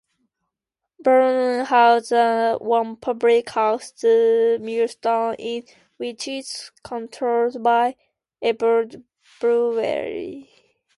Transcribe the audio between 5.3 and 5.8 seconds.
Inn,